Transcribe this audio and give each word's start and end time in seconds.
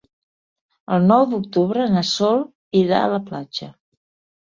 El 0.95 1.05
nou 1.11 1.27
d'octubre 1.35 1.87
na 1.99 2.05
Sol 2.15 2.43
irà 2.83 3.07
a 3.07 3.15
la 3.15 3.25
platja. 3.33 3.73